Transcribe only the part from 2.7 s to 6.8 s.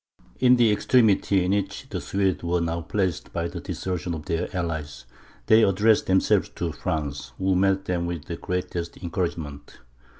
placed by the desertion of their allies, they addressed themselves to